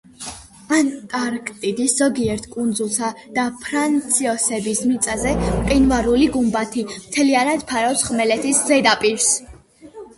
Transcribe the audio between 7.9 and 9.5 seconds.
ხმელეთის ზედაპირს.